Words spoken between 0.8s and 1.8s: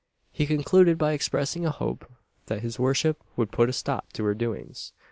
by expressing a